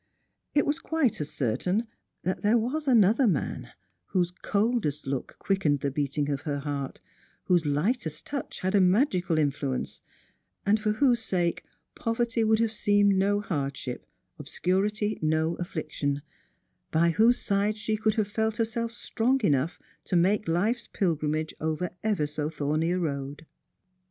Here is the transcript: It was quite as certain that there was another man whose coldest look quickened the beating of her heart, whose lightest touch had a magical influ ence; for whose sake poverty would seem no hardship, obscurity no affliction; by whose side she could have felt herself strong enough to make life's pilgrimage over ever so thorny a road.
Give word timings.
It 0.55 0.65
was 0.65 0.79
quite 0.79 1.21
as 1.21 1.29
certain 1.29 1.87
that 2.23 2.41
there 2.41 2.57
was 2.57 2.87
another 2.87 3.27
man 3.27 3.71
whose 4.07 4.31
coldest 4.31 5.05
look 5.05 5.35
quickened 5.37 5.81
the 5.81 5.91
beating 5.91 6.27
of 6.31 6.41
her 6.41 6.57
heart, 6.57 7.01
whose 7.43 7.67
lightest 7.67 8.25
touch 8.25 8.61
had 8.61 8.73
a 8.73 8.81
magical 8.81 9.35
influ 9.35 9.75
ence; 9.75 10.01
for 10.81 10.93
whose 10.93 11.19
sake 11.19 11.63
poverty 11.93 12.43
would 12.43 12.67
seem 12.71 13.11
no 13.19 13.41
hardship, 13.41 14.07
obscurity 14.39 15.19
no 15.21 15.53
affliction; 15.57 16.23
by 16.89 17.11
whose 17.11 17.37
side 17.37 17.77
she 17.77 17.95
could 17.95 18.15
have 18.15 18.27
felt 18.27 18.57
herself 18.57 18.91
strong 18.91 19.39
enough 19.43 19.77
to 20.05 20.15
make 20.15 20.47
life's 20.47 20.87
pilgrimage 20.87 21.53
over 21.61 21.91
ever 22.03 22.25
so 22.25 22.49
thorny 22.49 22.89
a 22.91 22.97
road. 22.97 23.45